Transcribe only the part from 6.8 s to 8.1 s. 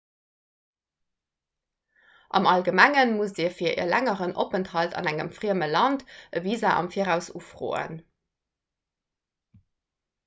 viraus ufroen